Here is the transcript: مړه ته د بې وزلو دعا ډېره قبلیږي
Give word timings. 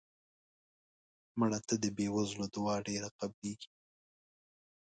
مړه 1.39 1.59
ته 1.67 1.75
د 1.83 1.85
بې 1.95 2.07
وزلو 2.15 2.45
دعا 2.55 2.75
ډېره 2.87 3.09
قبلیږي 3.19 3.69